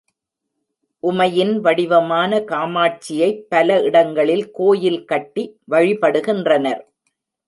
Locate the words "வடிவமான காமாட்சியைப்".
1.59-3.43